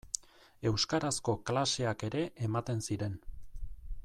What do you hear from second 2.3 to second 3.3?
ematen ziren.